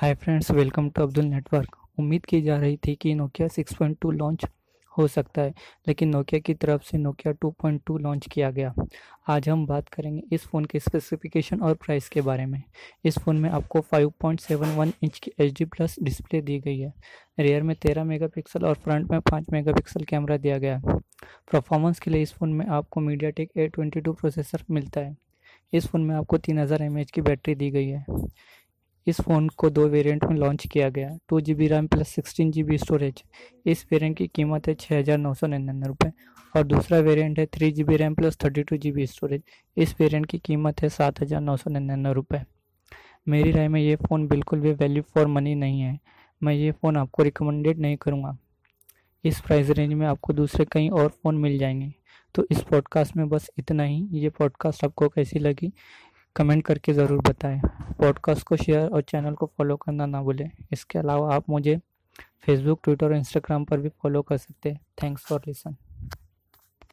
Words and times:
Hi 0.00 0.14
friends 0.14 0.50
welcome 0.50 0.88
to 0.90 1.02
Abdul 1.02 1.24
network 1.24 1.76
उम्मीद 1.98 2.26
की 2.26 2.40
जा 2.42 2.56
रही 2.56 2.76
थी 2.76 2.94
कि 2.94 3.14
नोकिया 3.14 3.48
6.2 3.48 4.10
लॉन्च 4.10 4.44
हो 4.98 5.06
सकता 5.08 5.42
है, 5.42 5.52
लेकिन 5.88 6.08
नोकिया 6.08 6.40
की 6.40 6.54
तरफ़ 6.54 6.82
से 6.82 6.98
नोकिया 6.98 7.32
2.2 7.44 7.98
लॉन्च 7.98 8.26
किया 8.26 8.50
गया। 8.50 8.74
आज 9.28 9.48
हम 9.48 9.66
बात 9.66 9.88
करेंगे 9.88 10.22
इस 10.32 10.46
फ़ोन 10.46 10.64
के 10.64 10.80
स्पेसिफिकेशन 10.80 11.60
और 11.60 11.74
प्राइस 11.74 12.08
के 12.08 12.20
बारे 12.20 12.46
में। 12.46 12.62
इस 13.04 13.18
फ़ोन 13.18 13.36
में 13.36 13.50
आपको 13.50 13.80
5.71 13.80 14.92
इंच 15.02 15.18
की 15.18 15.32
एच 15.40 15.62
प्लस 15.62 15.96
डिस्प्ले 16.02 16.40
दी 16.40 16.58
गई 16.58 16.78
है। 16.78 16.92
रियर 17.38 17.62
में 17.62 17.76
13 17.76 18.04
मेगापिक्सल 18.04 18.66
और 18.66 18.74
फ्रंट 18.74 19.10
में 19.10 19.20
5 19.20 19.52
मेगापिक्सल 19.52 20.04
कैमरा 20.04 20.36
दिया 20.36 20.58
गया 20.58 20.76
है। 20.76 20.98
परफॉर्मेंस 21.52 22.00
के 22.00 22.10
लिए 22.10 22.22
इस 22.22 22.32
फ़ोन 22.32 22.52
में 22.52 22.66
आपको 22.66 23.00
मीडिया 23.00 23.30
टेक 23.30 23.52
प्रोसेसर 23.56 24.64
मिलता 24.70 25.00
है। 25.00 25.16
इस 25.72 25.86
फ़ोन 25.86 26.04
में 26.04 26.14
आपको 26.16 26.38
तीन 26.38 26.58
हज़ार 26.58 27.04
की 27.04 27.20
बैटरी 27.20 27.54
दी 27.54 27.70
गई 27.70 27.88
है। 27.88 28.04
इस 29.06 29.20
फ़ोन 29.20 29.48
को 29.48 29.70
दो 29.70 29.86
वेरिएंट 29.88 30.24
में 30.24 30.36
लॉन्च 30.36 30.66
किया 30.66 30.88
गया। 30.88 31.10
Two 31.28 31.40
G 31.40 31.54
B 31.54 31.68
RAM 31.68 31.86
plus 31.86 32.08
sixteen 32.08 32.50
G 32.50 32.62
B 32.62 32.78
storage. 32.78 33.22
इस 33.66 33.84
वेरिएंट 33.92 34.16
की 34.16 34.26
कीमत 34.26 34.68
है 34.68 34.74
छः 34.74 34.98
हज़ार 34.98 35.18
नौ 35.18 35.34
सौ 35.34 35.46
निन्यानवे 35.46 35.88
रुपये 35.88 36.12
और 36.54 36.64
दूसरा 36.64 36.98
वेरिएंट 36.98 37.38
है 37.38 37.46
three 37.46 37.70
G 37.70 37.84
B 37.84 37.96
RAM 37.96 38.14
plus 38.14 38.38
thirty 38.44 38.62
two 38.62 38.76
G 38.76 38.92
B 38.92 39.06
storage. 39.06 39.42
इस 39.76 39.94
वेरिएंट 40.00 40.26
की 40.26 40.38
कीमत 40.38 40.82
है 40.82 40.88
सात 40.88 41.20
हज़ार 41.22 41.40
नौ 41.40 41.56
सौ 41.56 41.70
निन्यानवे 41.70 42.12
रुपये 42.12 42.42
मेरी 43.26 43.50
राय 43.52 43.68
में 43.68 43.80
ये 43.80 43.96
फ़ोन 43.96 44.26
बिल्कुल 44.28 44.60
भी 44.60 44.72
वैल्यू 44.72 45.02
फॉर 45.14 45.26
मनी 45.26 45.54
नहीं 45.54 45.80
है। 45.80 45.98
मैं 46.42 46.52
ये 46.54 46.70
फ़ोन 46.72 46.96
आपको 46.96 47.22
रिकमेंडेड 47.22 47.78
नहीं 47.78 47.96
करूँगा। 47.96 48.36
इस 49.24 49.40
प्राइस 49.40 49.70
रेंज 49.70 49.92
में 49.92 50.06
आपको 50.06 50.32
दूसरे 50.32 50.64
कई 50.72 50.88
और 50.88 51.08
फ़ोन 51.08 51.38
मिल 51.38 51.58
जाएँगे। 51.58 51.92
तो 52.34 52.46
इस 52.50 52.62
पॉडकास्ट 52.62 53.16
में 53.16 53.28
बस 53.28 53.50
इतना 53.58 53.82
ही। 53.82 54.08
ये 54.12 54.28
पॉडकास्ट 54.28 54.84
आपको 54.84 55.08
कैसी 55.08 55.38
लगी? 55.38 55.72
कमेंट 56.36 56.64
करके 56.64 56.92
ज़रूर 56.92 57.20
बताएँ। 57.28 57.60
पॉडकास्ट 57.98 58.46
को 58.46 58.56
शेयर 58.56 58.88
और 58.88 59.02
चैनल 59.02 59.34
को 59.34 59.46
फॉलो 59.58 59.76
करना 59.76 60.06
ना 60.06 60.22
भूलें। 60.22 60.50
इसके 60.72 60.98
अलावा 60.98 61.34
आप 61.34 61.50
मुझे 61.50 61.78
फेसबुक 62.46 62.80
ट्विटर 62.84 63.06
और 63.06 63.14
इंस्टाग्राम 63.14 63.64
पर 63.64 63.80
भी 63.80 63.88
फॉलो 64.02 64.22
कर 64.22 64.36
सकते 64.38 64.70
हैं। 64.70 64.80
Thanks 65.02 65.26
for 65.26 65.42
listen 65.46 65.76